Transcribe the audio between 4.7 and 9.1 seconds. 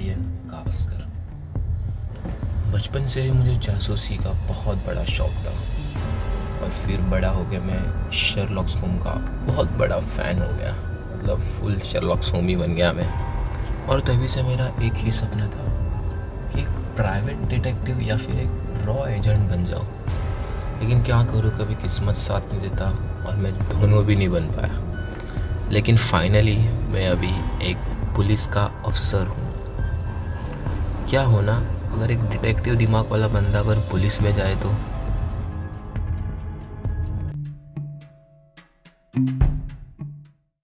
बड़ा शौक था। और फिर बड़ा हो गया मैं शर्लॉक्स होम